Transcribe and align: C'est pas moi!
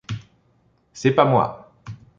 C'est 0.93 1.11
pas 1.11 1.25
moi! 1.25 1.71